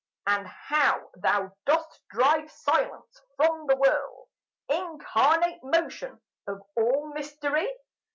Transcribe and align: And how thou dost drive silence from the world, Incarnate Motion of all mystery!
And 0.25 0.47
how 0.47 1.11
thou 1.15 1.53
dost 1.67 2.01
drive 2.09 2.49
silence 2.49 3.21
from 3.37 3.67
the 3.67 3.75
world, 3.75 4.29
Incarnate 4.67 5.59
Motion 5.61 6.19
of 6.47 6.59
all 6.75 7.13
mystery! 7.13 7.71